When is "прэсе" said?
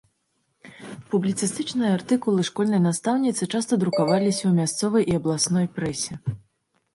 5.79-6.13